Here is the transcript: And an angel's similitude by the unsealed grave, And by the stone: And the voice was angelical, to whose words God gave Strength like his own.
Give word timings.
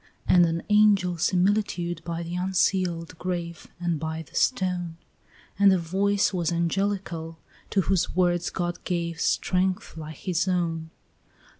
And 0.27 0.47
an 0.47 0.63
angel's 0.67 1.21
similitude 1.21 2.01
by 2.03 2.23
the 2.23 2.33
unsealed 2.35 3.15
grave, 3.19 3.67
And 3.79 3.99
by 3.99 4.23
the 4.23 4.33
stone: 4.33 4.97
And 5.59 5.71
the 5.71 5.77
voice 5.77 6.33
was 6.33 6.51
angelical, 6.51 7.37
to 7.69 7.81
whose 7.81 8.15
words 8.15 8.49
God 8.49 8.83
gave 8.83 9.21
Strength 9.21 9.95
like 9.97 10.15
his 10.17 10.47
own. 10.47 10.89